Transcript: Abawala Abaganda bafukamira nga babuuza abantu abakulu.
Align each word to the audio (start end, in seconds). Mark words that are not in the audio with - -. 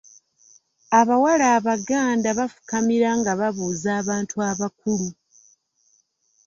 Abawala 0.99 1.45
Abaganda 1.57 2.27
bafukamira 2.39 3.09
nga 3.19 3.31
babuuza 3.39 3.89
abantu 4.01 4.35
abakulu. 4.51 5.07